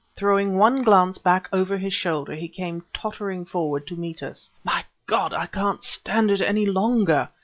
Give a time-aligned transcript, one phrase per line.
[0.15, 4.49] Throwing one glance back over his shoulder he came tottering forward to meet us.
[4.63, 5.31] "My God!
[5.31, 7.29] I can't stand it any longer!"